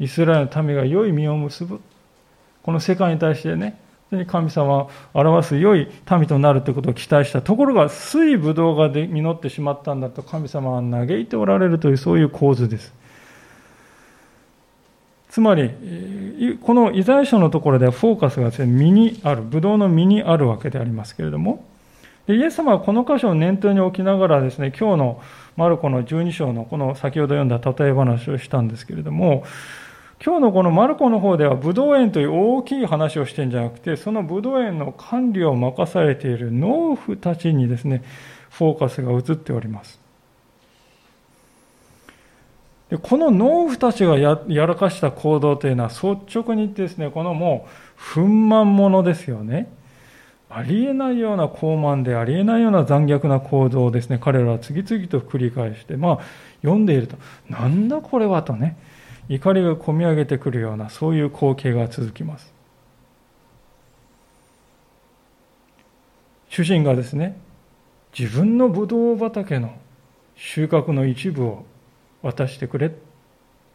[0.00, 1.82] イスラエルの民が良い実を結ぶ。
[2.62, 3.78] この世界に対してね、
[4.26, 7.42] 神様を表す良い民となるということを期待した。
[7.42, 12.94] ところが、水ブドウがで実ってしまったんだと神様は嘆いておられるというそういう構図です。
[15.34, 15.72] つまり、
[16.62, 21.64] このイザヤ書のところではフォーカスがですね、実にある、ブドウの実にあるわけでありますけれども、
[22.28, 25.20] でイエス様はこの箇所を念頭に置きながらですね、今日の
[25.56, 29.42] マルコの12章のこの先ほど読んだ例え話をしたんですけれども、
[30.24, 38.04] 今日のこのマルコの方ではブドウ園という大きい話をしてるんじゃなくて、そのブドウ園の管理を任されている農夫たちにですね、
[38.50, 40.03] フォーカスが移っております。
[42.98, 46.04] この農夫たちがやらかした行動というのは率
[46.38, 49.72] 直に言ってですね、このもう、憤懣者ですよね。
[50.50, 56.20] ありえないような傲慢でありえないような残虐な行動をですね、彼らは次々と繰り返して、まあ、
[56.62, 57.16] 読んでいると、
[57.48, 58.76] なんだこれはとね、
[59.28, 62.52] 怒りがこみ上げてくるような、そういう光景が続きます。
[66.50, 67.36] 主人がですね、
[68.16, 69.74] 自分のブドウ畑の
[70.36, 71.64] 収穫の一部を
[72.24, 72.90] 渡してくれ。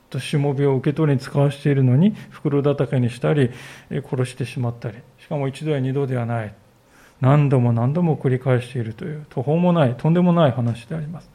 [0.10, 3.52] としもべを受け取りに使わしているのに袋叩きにしたり
[3.92, 4.98] 殺してしまったり。
[5.20, 6.54] しかも一度や二度ではない。
[7.22, 11.30] 何度も何度も繰り返しているという途方もないとんでもない話であります。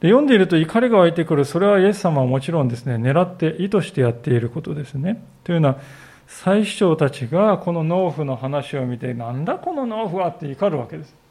[0.00, 1.44] で読んでいると怒りが湧いてくる。
[1.44, 5.24] それはイエス様はもちろんですね狙って意図してやっていることですね。
[5.42, 5.78] というのは
[6.26, 11.23] 最首長たちがこの農夫の話を見てなんだこの農夫はって怒るわけです。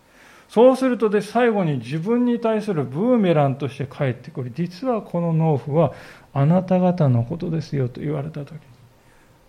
[0.49, 4.51] そうするとで最後に自分に対するブーメランとして帰ってくる。
[4.55, 5.93] 実はこの農夫は
[6.33, 8.53] あなた方のことですよと言われた時。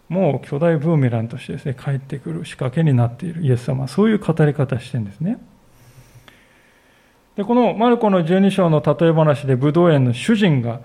[0.08, 3.42] もう巨大ブーメランとしてですね帰ってくる仕掛けになっている。
[3.42, 5.38] イエス様そういう語り方してるんですね。
[7.36, 10.80] でこのマルコの12章の例え話でブドウ園の主人が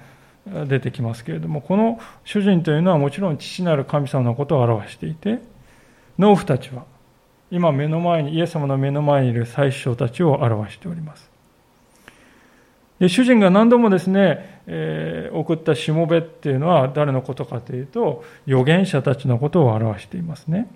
[0.67, 5.39] 出てきますけれどもこの主人というのはもちろん父なる神様のことを表していて
[6.17, 6.85] 農夫たちは
[7.51, 11.29] 今目の前に、イエス様の目の前にいる最首たちを表しております。
[12.99, 20.69] で主人が何度もですね、えー、送ったしもべっていうのは誰のことかというと、預言者たちのことを表していますね。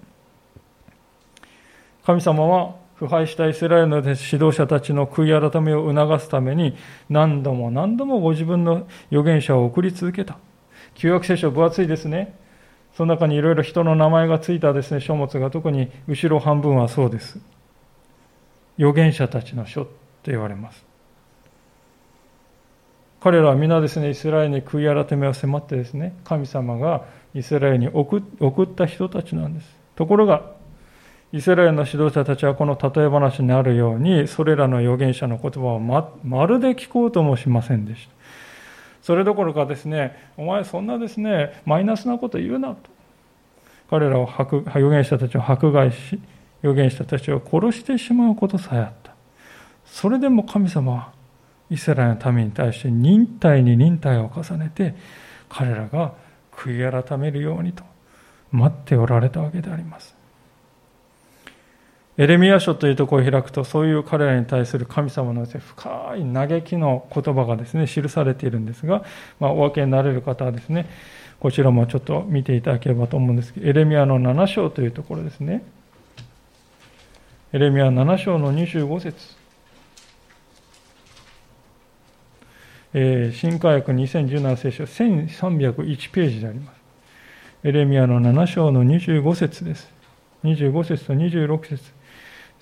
[2.06, 6.76] 神様は腐敗したイスラエルの指導者たちの悔い改めを促すために
[7.10, 10.38] 何度も何度もご自分の預言者を送り続けた。
[10.96, 12.38] 旧約聖書分厚いですね。
[12.96, 17.40] その中にいろいろ人の名前がついたですね、書物が特に後ろ半分はそうです。
[18.78, 19.92] 預言者たちの書と
[20.26, 20.86] 言われます。
[23.20, 28.20] 彼らは皆ですね、イスラエルに悔い改めを迫ってですね、神様がイスラエルに送
[28.64, 29.76] った人たちなんです。
[29.96, 30.52] ところが、
[31.32, 38.14] イスラエルの指導者たちはこの例え話にあるように、それらの預言者の言葉をままるで聞こうともしませんでした。
[39.04, 42.78] それどころかですね、お前そんなですね、マイナスなこと言うなと。
[43.90, 46.20] 彼らを預言者たちを迫害し、
[46.64, 49.14] 預言者たちを殺してしまうことさえあった。
[49.86, 51.12] それでも神様は
[51.70, 54.96] イスラエルの民に対して忍耐に忍耐を重ねて
[55.50, 56.14] 彼らが
[56.52, 57.84] 悔い改めるようにと
[58.52, 60.13] 待っておられたわけであります。
[62.16, 69.04] エレミア書というところを開くと、そういう彼らに対する神様の深い嘆きの言葉がですね、記されているんですが、
[69.40, 70.88] まあ、お分けになれる方はですね、
[71.40, 75.64] こちらもちょっと見ていただければと思うんですけど、エレミアの7章というところですね。
[77.52, 79.44] エレミア7章の25節
[82.96, 86.76] えー、新科学2017聖書1301ページであります。
[87.64, 89.92] エレミアの7章の25節です。
[90.44, 92.03] 25節と26節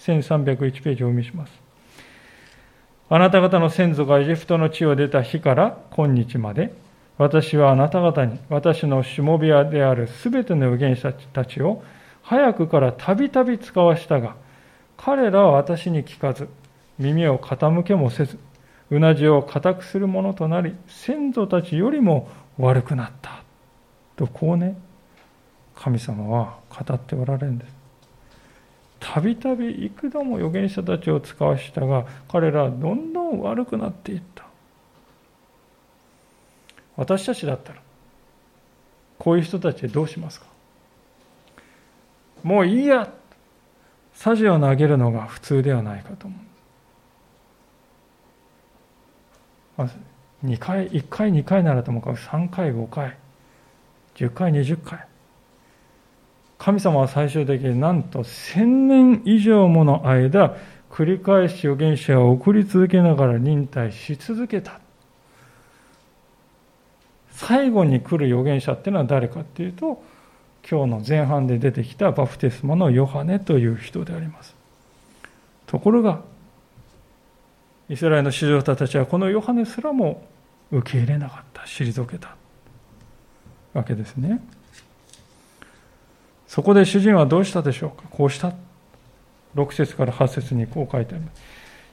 [0.01, 1.53] 1301ページをお見せします。
[3.09, 6.73] あなた方の先祖がエジプトの地を出た日から今日まで、
[7.17, 11.83] 私はあなた方に私のしもべ屋であるすべての預言者たちを
[12.23, 14.35] 早くからたびたび使わしたが、
[14.97, 16.47] 彼らは私に聞かず、
[16.97, 18.39] 耳を傾けもせず、
[18.89, 23.43] うなじを固くするものとなり、先祖たちよりも悪くなった。
[24.15, 24.77] とこうね、
[25.75, 27.80] 神様は語っておられるんです。
[29.13, 34.45] たびたび幾度も預言者たちを使わしたが、彼らはどんどん悪くなっていった。
[36.95, 37.81] 私たちだったら、
[39.19, 40.45] こういう人たちどうしますか？
[42.41, 43.11] もういいや
[44.13, 46.39] さじを投げるのが普通ではないかと思う
[49.75, 49.95] まず。
[50.45, 53.17] 2回、1回、2回ならともかく3回、5回、
[54.15, 55.05] 10回、20回。
[56.63, 60.55] 神様は最終的になんと千年以上もの間、
[60.91, 64.79] 繰り返し預言者を送り続けながら忍耐し続けた。
[67.31, 70.03] 最後に来る預言者っていうのは誰かっていうと、
[70.69, 74.55] 今日の前半で出てきたバプテスマのヨハネという人であります。
[75.65, 76.21] ところが、
[77.89, 80.27] イスラエルの指導者たちはこのヨハネすらも
[80.69, 82.35] 受け入れなかった、退けた
[83.73, 84.41] わけですね。
[86.51, 88.03] そこで主人はどうしたでしょうか？
[88.11, 88.51] こうした。
[89.55, 91.41] 6節から8節にこう書いてあります。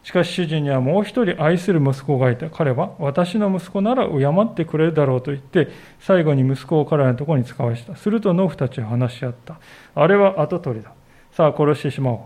[0.03, 2.51] しかし主人にはもう一人愛する息子がいた。
[2.51, 5.69] 彼は私の息子なら敬ってくれるだろうと言って、
[6.01, 7.95] 最後に息子を彼らのところに使わした。
[7.95, 9.61] すると農夫たちは話し合った。
[9.95, 10.93] あれは跡取りだ。
[11.31, 12.19] さあ殺してしまおう。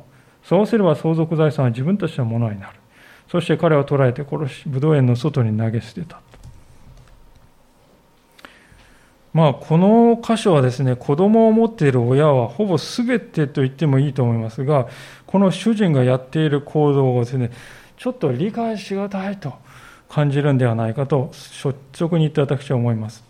[0.43, 2.79] そうすれば相続財産は自分たちのものになる。
[3.31, 6.23] そして彼を捕らえて殺し、武道園の外に投げ捨てた。
[9.33, 14.89] まあ、この箇所はですね、子供を持っている親はほぼ全てと言ってもいいと思いますが、
[15.27, 17.51] この主人がやっている行動をですね、
[17.97, 19.55] ちょっと理解しがたいと
[20.09, 23.25] 感じるんではないかと率直に言って私は思います。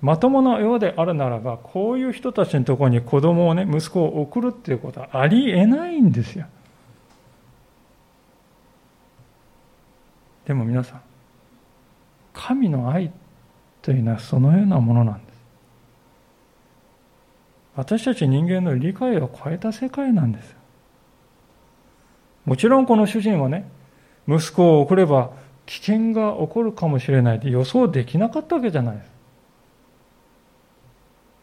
[0.00, 6.46] まともなようであるならば、こういう人たちのところに子供をね、息子を送るっていうことはありえないんですよ。
[10.46, 11.00] でも皆さん、
[12.32, 13.12] 神の愛
[13.82, 15.27] というのはそのようなものなんです。
[17.78, 20.56] 私たち人間の理解を超えた世界なんです。
[22.44, 23.70] もちろんこの主人はね、
[24.26, 25.30] 息子を送れば
[25.64, 29.12] 危険が起こるかもしれないって予想できなかったわけじゃないです。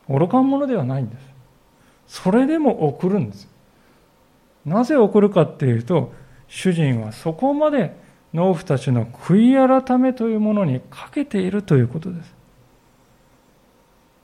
[0.09, 1.25] 愚か者ではないんです。
[2.05, 3.47] それでも送るんです。
[4.65, 6.11] なぜ送るかっていうと、
[6.49, 7.95] 主人はそこまで
[8.33, 12.35] 農夫たちの悔い改めというものにかけているということです。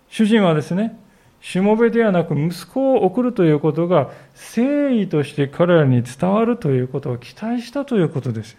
[0.10, 1.00] 主人はですね、
[1.42, 4.12] しもべではなく息子を送るということが
[4.56, 8.58] 誠意として彼らに伝わるということを期待したということです。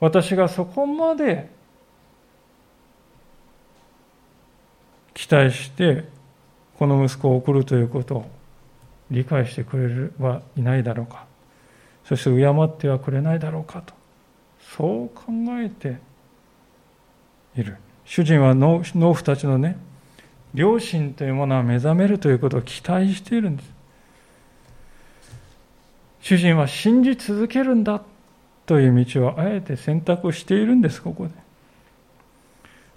[0.00, 1.50] 私がそこまで
[5.14, 6.04] 期待して
[6.78, 8.30] この息子を送るということを
[9.10, 11.24] 理解してくれるはいないだろうか。
[12.04, 13.94] そして敬ってはくれないだろうかと。
[14.60, 15.24] そう考
[15.58, 15.98] えて
[17.56, 17.76] いる。
[18.04, 19.76] 主人は農夫たちのね
[20.54, 23.70] 良心というものは目覚めるということを期待しているんです。
[26.22, 28.02] 主人は信じ続けるんだ
[28.66, 31.30] という道をあえて選択しているんです、ここで。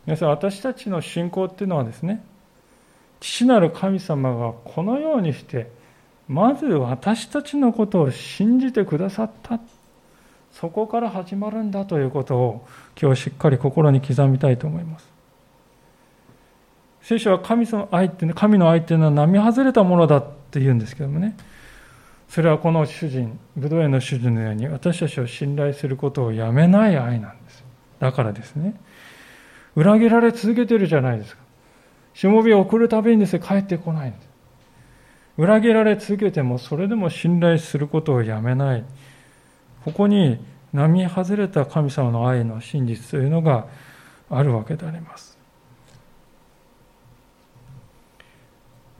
[0.06, 2.24] 皆さん、私たちの信仰っていうのはですね、
[3.20, 5.70] 父なる神様がこのようにして、
[6.28, 9.60] まず私たちのことを信じてくださった。
[10.52, 12.68] そこから始まるんだということを
[13.02, 15.13] 今日しっかり心に刻みたいと思います。
[17.04, 21.36] 聖書は神の愛って、神の愛っていうのは並外れたものだって言うんですけどもね。
[22.30, 27.64] それはこの主人、武道園の主人のように私たちを信頼することをやめない愛なんです。
[28.00, 28.74] だからですね。
[29.76, 31.44] 裏切られ続けてるじゃないですか。
[32.14, 34.30] しもべを送るたびにですね、帰ってこないんです。
[35.38, 38.84] 裏切られ続けても、それでも信頼することをやめない。
[39.84, 40.40] ここに
[40.72, 43.68] 並外れた神様の愛の真実というのが
[44.30, 45.33] あるわけであります。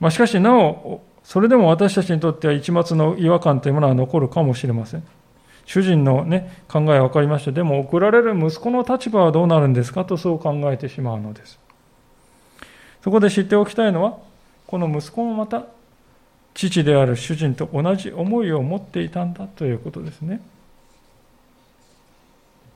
[0.04, 5.02] まあ、しかしなお、それでも私たちにとっては一末の違和感というものは残るかもしれません。
[5.64, 7.52] 主人の、ね、考えは分かりました。
[7.52, 11.58] でも送られる息子の立場はどうなるんですかとそう考えてしまうのです。
[13.02, 14.18] そこで知っておきたいのは、
[14.66, 15.64] この息子もまた
[16.52, 20.42] 父である主人と同じ思いを持っていたんだということですね。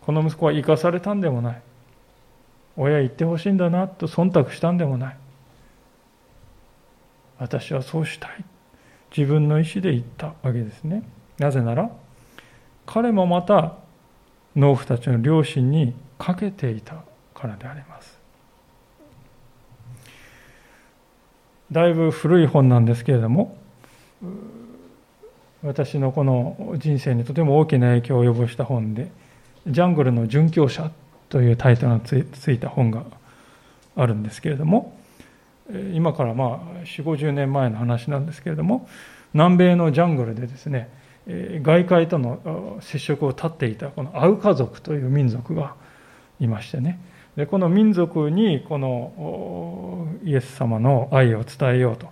[0.00, 1.60] この息子は生かされたんでもない。
[2.78, 5.16] 親言ってほしいんだなと忖度したんでもない。
[7.39, 8.45] 私はそうしたい。
[9.16, 11.03] 自分の意思で言ったわけですね。
[11.39, 11.91] なぜなら、
[12.86, 13.74] 彼もまた
[14.57, 16.97] 農夫たちの両親にかけていた
[17.34, 18.18] からであります。
[21.70, 23.57] だいぶ古い本なんですけれども、
[25.62, 29.11] 私のこの人生にとても大きな影響を及ぼした本で、
[29.66, 30.91] ジャングルの殉教者
[31.28, 33.05] というタイトルのついた本が
[33.97, 34.97] あるんですけれども、
[35.94, 38.88] 今からまあ4、50年前の話なんですけれども、
[39.34, 40.88] 南米のジャングルでですね、
[41.62, 45.74] 外界との接触を絶っていたこのアウカ族という民族が
[46.40, 46.98] いましてね、
[47.36, 52.08] でこの民族にこのイエス様の愛を伝えようと、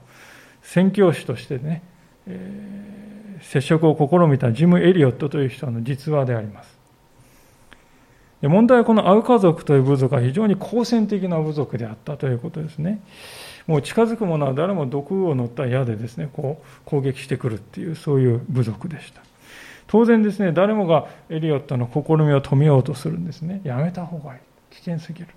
[0.62, 1.82] 宣教師としてね、
[2.26, 6.76] えー、接触を試みたジム・エリオットという人の実話であります
[8.42, 8.48] で。
[8.48, 13.00] 問題はこのアウカ族という部族は非常に好戦的な部族であったということですね。
[13.66, 19.22] もう近づく者は誰も毒を乗った矢でですね、こう攻撃してくるっていう、そういう部族でした。
[19.88, 23.60] 当然ですね、誰もがエリオットの試みを止めようとするんですね。
[23.64, 24.40] やめた方がいい。
[24.70, 25.28] 危険すぎる。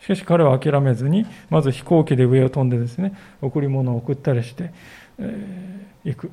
[0.00, 4.72] しかし彼は諦めずに、まず飛行機で上を飛んでですね、贈り物を送ったりして、
[5.18, 6.30] えー、行く。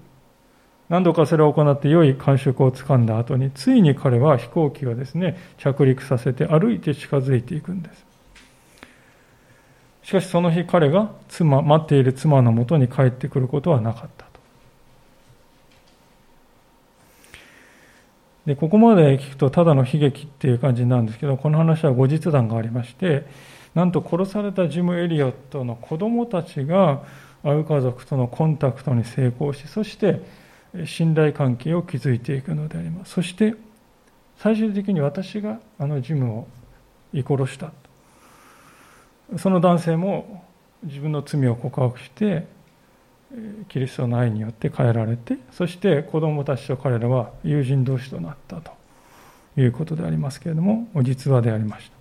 [0.89, 8.10] 何度かそれを行って良い感触をつかんだ後に、ついに彼は飛行機をですね、着陸させて歩いて近づいていくんです。
[10.11, 14.31] しかしその日彼が妻、待っている妻のもとに帰ってくることはなかったと。
[18.45, 23.25] で、ここまで聞くとただの悲劇っていう感じなんですけど、この話は後日談がありまして、
[23.73, 27.03] なんと殺されたジム・エリオットの子供たちが
[27.45, 30.19] アウ家族とのコンタクトに成功し、そして
[30.83, 33.13] 信頼関係を築いていくのであります。
[33.13, 33.55] そして、
[34.39, 36.47] 最終的に私があのジムを
[37.13, 37.71] 居殺した。
[39.37, 40.43] その男性も
[40.83, 42.47] 自分の罪を告白して、
[43.69, 48.71] キリストの愛によって変えられて、そして子供たちと彼らは友人同士となったと
[49.57, 51.97] いうことでありますけれども、実話でありました。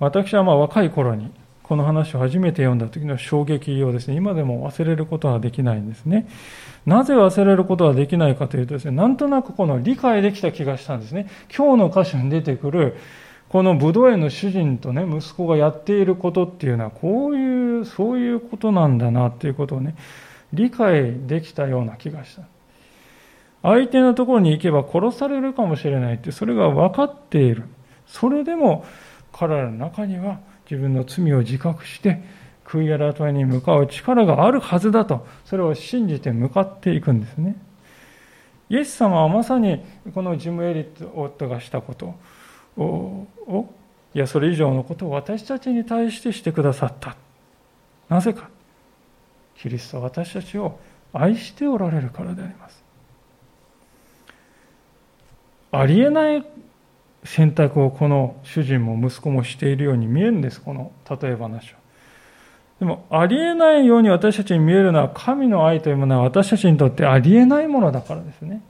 [0.00, 1.30] 私はまあ若い頃に
[1.62, 6.26] この話を初めて読んだ時の衝撃をですね、今でも忘れることはできないんですね。
[6.86, 11.28] なぜ忘れることはできないかというとですね、なんとなくこの理解できた気がしたんですね。
[11.56, 12.96] 今日の箇所に出てくる、
[13.50, 19.96] この武道園の主人とね、息子がやっていることっていうのは、こういう、そういうことなんだなっていうことをね、
[20.52, 22.42] 理解できたような気がした。
[23.62, 27.64] 相手のところに行けば殺されるかもしれないって、それが分かっている。
[28.06, 28.84] それでも、
[29.32, 30.40] 彼らの中には
[30.70, 32.22] 自分の罪を自覚して
[32.64, 37.56] 悔い改めに向かう力があるはずだとそれを信じて向かっていくんですね
[38.68, 39.82] イエス様はまさに
[40.14, 42.14] このジム・エリットがしたこと
[42.76, 43.26] を
[44.14, 47.16] いやそれ以上のことを私たちに対してしてくださった
[48.08, 48.48] なぜか
[49.56, 50.78] キリストは私たちを
[51.12, 52.82] 愛しておられるからであります
[55.72, 56.44] ありえない
[57.24, 61.78] 選択をこの主人も息子もしているように見えるんです、この例え話は。
[62.78, 68.62] でも、ありえないように私たちに見えるのは、神の愛というものは私たちにとってありえないものだからですね。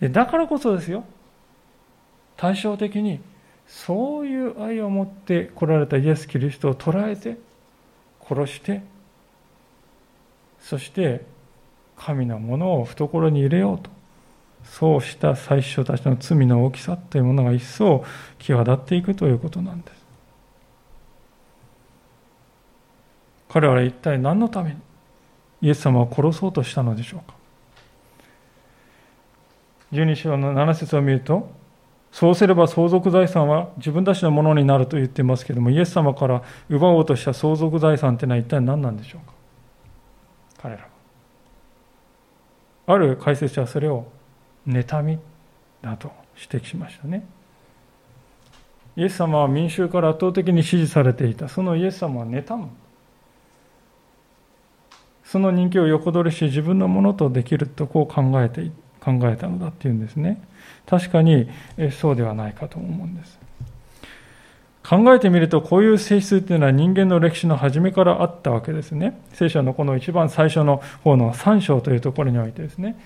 [0.00, 1.04] でだからこそですよ。
[2.36, 3.20] 対照的に、
[3.66, 7.38] そういう愛を持って来られたイエス・キリストを捕らえて、
[8.28, 8.82] 殺して、
[10.60, 11.24] そして
[11.96, 13.90] 神のものを懐に入れようと
[14.64, 18.04] そうした最初たちの罪の大きさというものが一層
[18.38, 19.96] 際立っていくということなんです。
[23.48, 24.76] 彼らは一体何のために
[25.62, 27.36] イエス様を殺そうとしたのでしょうか。
[29.92, 31.48] 12章の7節を見ると、
[32.12, 39.32] そうすれば相続財産は自分たちのものになると言っていますけれども、イエス様から奪おうとした相続財産というのは一体何なんでしょうか？
[40.62, 40.88] 彼らは。
[42.94, 44.06] ある解説者はそれを
[44.66, 45.18] 妬み
[45.82, 47.26] だと指摘しましたね。
[48.96, 51.48] イエス様は民衆から圧倒的に支持されていた。
[51.48, 52.68] そのイエス様は妬む。
[55.22, 58.76] その人気を横取りし自分のものとできるとこう考えていた
[59.06, 60.42] 考えたのだっていうんですね。
[60.84, 61.48] 確かに
[61.92, 63.38] そうではないかと思うんです。
[64.88, 69.20] 考えてみるとこういう性質っていうのは人間の歴史の初めからあったわけですね。
[69.32, 72.96] 聖書のこの一番最初の方の3章というところにおいてですね、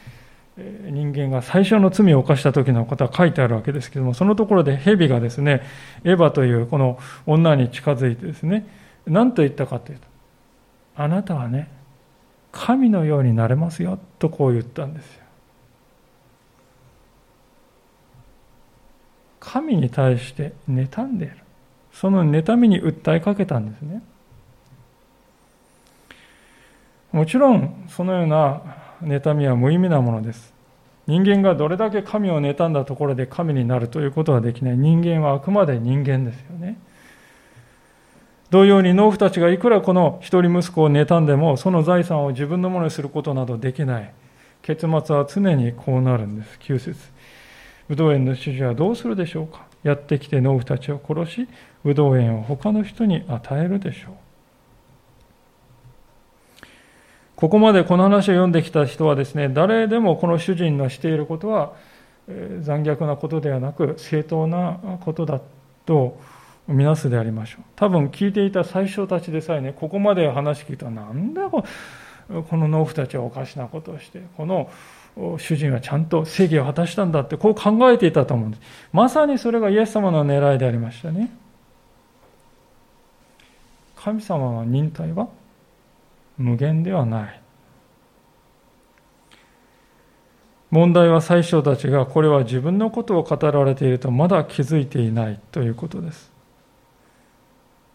[0.90, 5.62] 人間が最初の罪を犯した時のことは書いてあるわけですけども、そのところで蛇がですね、
[6.04, 8.66] エヴァというこの女に近づいてですね、
[9.06, 10.06] 何と言ったかというと、
[10.96, 11.70] あなたはね、
[12.52, 15.19] 神のようになれますよとこう言ったんですよ。
[19.40, 21.36] 神に対して妬んでいる。
[21.92, 24.02] その妬みに訴えかけたんですね。
[27.10, 28.62] もちろん、そのような
[29.02, 30.52] 妬みは無意味なものです。
[31.06, 34.78] 人間がどれだけ神を妬んだところで神になるということはできない。
[34.78, 36.78] 人間はあくまで人間ですよね。
[38.50, 44.12] 同様に農夫たちがいくらこの一人息子を妬んでも、その財産を自分のものにすることなどできない。
[44.62, 46.58] 結末は常にこうなるんです。
[46.60, 47.00] 9節
[47.90, 49.66] ブドウ園の主人はどうするでしょうか？
[49.82, 51.48] やってきて農夫たちを殺し、
[51.82, 54.14] ブドウ園を他の人に与えるでしょう。
[57.34, 61.72] ここまでこの話を読んできた人はですね、誰でもこの主人のしていることは
[62.60, 65.40] 残虐なことではなく正当なことだ
[65.84, 66.16] と
[66.68, 67.62] 見なすでありましょう。
[67.74, 71.64] 多分聞いていた最初たちでさえね、ここまで話聞いたらなんだこ
[72.56, 74.70] の農夫たちはおかしなことをして、この
[75.16, 78.62] 主人はちゃんと正義を果たしたんだってこう考えていたと思うんです。
[78.92, 81.30] まさにそれがイエス様の狙いでありましたね。
[83.96, 85.28] 神様の忍耐は
[86.38, 87.40] 無限ではない。
[90.70, 96.30] 問題は最初たちがこれは自分のことを語られているとまだ気づいていないということです。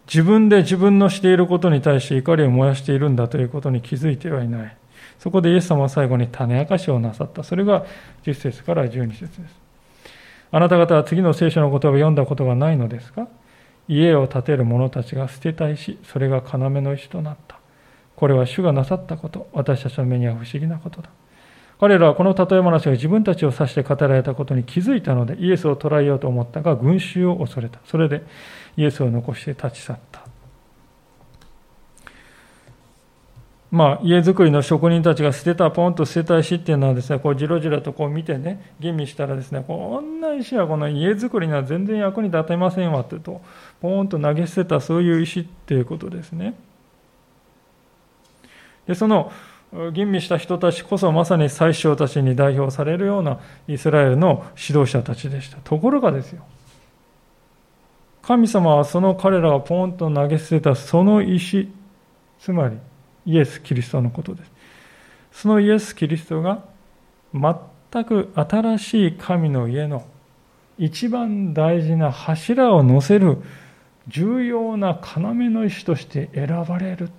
[0.08, 4.78] 自分で自分のしていることに対して怒りを燃やしているんだということに気づいてはいない。
[5.20, 7.44] そこでイエス様は最後に種明かしをなさった。
[7.44, 7.86] それが
[8.24, 9.40] 10節から12節です。
[10.52, 13.28] あなた方は次の聖書の言葉を読んだことがないのですか？
[13.88, 17.60] 家を建てる者たちが捨てた石、それが要の石となった。
[18.16, 21.10] これは主がなさったこと、私たちの目には不思議なことだ。
[21.80, 27.80] 彼らはこの例え話が自分たちを指して語られたことに気づいたので、イエスを捕らえようと思ったが、群衆を恐れた。
[27.86, 28.24] それで
[28.78, 30.25] イエスを残して立ち去った。
[33.72, 43.42] まあ、家づくりの職人たちが捨てた、ポンと捨てた石っていうのはですね、こうじろじろとこう見てね、吟味したらですね、こんな石はこの家づくりには全然役に立てませんわってと、
[43.82, 46.54] ポンと投げ捨てたそういう石っていうことですね。
[48.88, 49.32] で、その
[49.94, 55.58] 吟味した人たちこそまさに最初たちに代表されるようなイスラエルの指導者たちでした。
[55.64, 56.44] ところがですよ、
[58.22, 61.70] 神様はその彼らがポンと投げ捨てたその石、
[62.40, 62.78] つまり
[63.26, 64.52] イエス・キリストのことです。
[65.32, 66.64] そのイエス・キリストが
[67.34, 70.06] 全く新しい神の家の
[70.78, 73.38] 一番大事な柱を乗せる
[74.08, 77.10] 重要な要の石として選ばれる。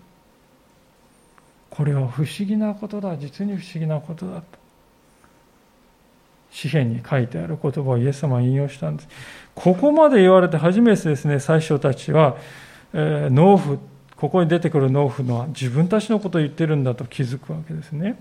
[1.77, 4.47] これは不思議なことだ実に不思議なことだと
[6.51, 9.09] 詩篇に書いてある言葉をイエス様は引用したんです
[9.55, 12.39] ここまで言われて初めてですね最初たちは、
[12.95, 13.79] えー、農夫
[14.17, 18.19] ここに出てくる農夫のは自分たちのことを言ってるんだと気づくわけですね。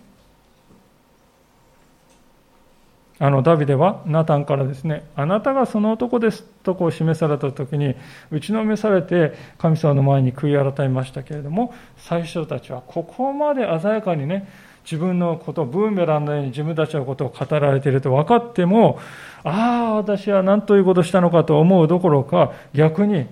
[3.18, 7.96] あのダビデはナタンからですね、あなたがその男ですとこう示された時に
[8.30, 14.50] 打ちのめされて神様の前に悔い改めましたけれども、最初たちはここまで鮮やかにね、
[14.84, 19.00] 自分のこと、ブーメランのように自分たちのことを語られていると分かっても、
[19.46, 23.28] ああ、私は何ということしたのかと思うどころか、逆に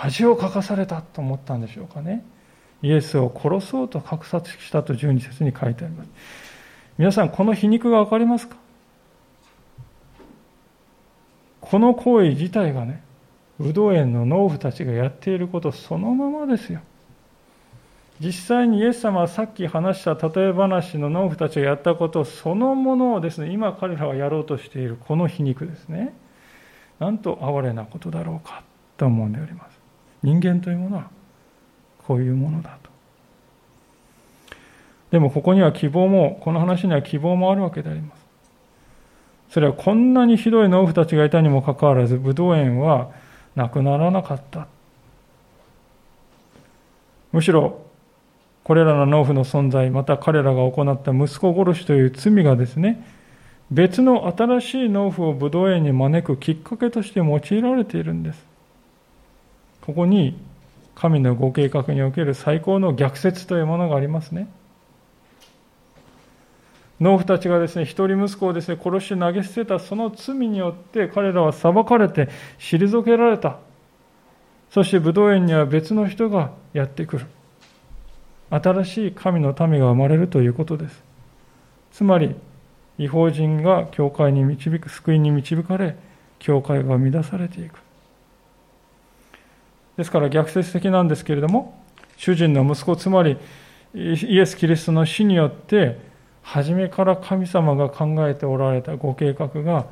[0.00, 2.24] 恥をかかされたと思ったんでしょうかね。
[2.82, 6.10] イエスを殺そうと画策したと12節に書いてあります。
[6.98, 8.56] 皆さん、この皮肉が分かりますか？
[11.60, 13.02] この行為自体がね、
[13.58, 16.80] 武道園の農夫たちがやっていることそのままですよ。
[18.20, 26.14] 実際にイエス様はさっき話した例え話の農夫たちがやったことそのものをですね、今彼らはやろうとしているこの皮肉ですね。
[27.00, 28.62] なんと哀れなことだろうか
[28.96, 29.67] と思うんであります。
[30.22, 31.10] 人間というものは
[32.06, 32.90] こういうものだと。
[35.10, 38.18] でもここには希望も、この話には希望もあるわけであります。
[39.50, 43.10] それはこんなにひどい農夫たちがいたにもかかわらず、ブドウ園は
[43.56, 44.66] なくならなかった。
[47.32, 47.80] むしろ、
[48.64, 53.02] これらの農夫の存在、また彼らが行った息子殺しという罪がですね、
[53.70, 58.47] 別の新しい農夫をブドウ園に招くきっかけとして用いられているんです。
[59.88, 60.36] ここに
[60.94, 64.46] 神のご計画における最高の逆説というものがありますね。
[67.00, 72.28] 農夫たちがですね、一人息子をですね、殺して投げ捨てたその罪によって彼らは裁かれて
[72.58, 73.60] 退けられた。
[74.68, 77.26] そして武道園には別の人がやってくる。
[78.50, 81.02] 新しい神の民が生まれるということです。
[81.92, 82.36] つまり、
[82.98, 85.96] 違法人が教会に導く、救いに導かれ、
[86.38, 87.87] 教会が生み出されていく。
[89.98, 91.82] ですから逆説的なんですけれども、
[92.16, 93.36] 主人の息子、つまり
[93.94, 95.98] イエス・キリストの死によって、
[96.42, 99.86] 初めから神様が考えておられたご計画が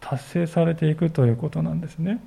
[0.00, 2.20] 達成されていくということなんですね。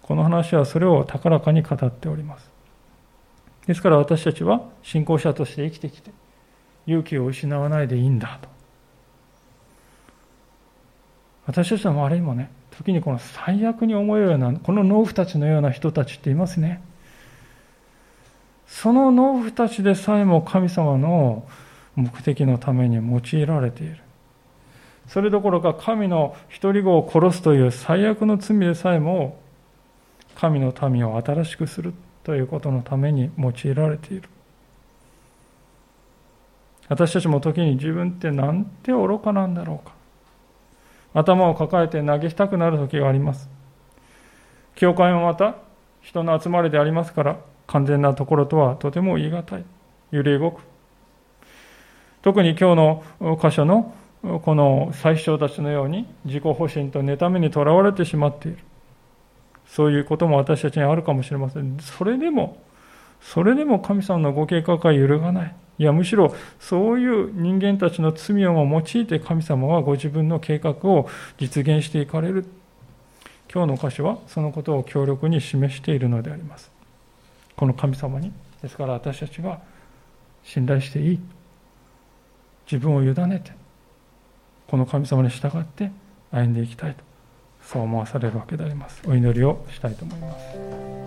[0.00, 2.50] この話はそれを高らかに語っております。
[3.66, 6.12] ですから私たちは信仰者として生きてきて
[6.86, 8.48] 勇気を失わないでいいんだと。
[11.46, 16.82] 私たちの周りにもね、時にこの最悪に思えるような、この農夫たちのような人たちっていますね。
[18.66, 21.46] その農夫たちでさえも神様の
[21.94, 23.98] 目的のために用いられている。
[25.06, 29.38] それどころか神の一人子を殺すという最悪の罪でさえも
[30.34, 31.94] 神の民を新しくする
[32.24, 34.28] ということのために用いられている。
[36.88, 39.93] 私たちも時に自分ってなんて愚かなんだろうか。
[41.14, 43.48] 頭を抱えて嘆きたくなる時があります。
[44.74, 45.56] 教会もまた
[46.02, 49.64] 人の集まりでありますから完全なところとはとても言い難い。
[50.10, 50.60] 揺れ動く。
[52.22, 53.94] 特に今日の箇所の
[54.42, 58.58] この最初たちのように自己保身と妬みにとらわれてしまっている。
[59.66, 61.78] そういうことも私たちにあるかもしれません。
[61.80, 62.58] それでも、
[63.20, 65.54] それでも神様のご計画は揺るがない。
[65.78, 71.08] いや、むしろそういう人間たちの罪を用いて神様はご自分の計画を
[71.38, 72.46] 実現していかれる。
[73.52, 76.70] 今日の箇所はそのことを強力に示しているのであります。
[77.56, 78.32] この神様に。
[78.62, 79.60] ですから私たちは
[80.42, 81.20] 信頼していい。
[82.70, 83.52] 自分を委ねて
[84.66, 85.90] この神様に従って
[86.30, 87.02] 歩んでいきたいと
[87.62, 91.03] そう思わされるわけでありますお祈りをしたいと思います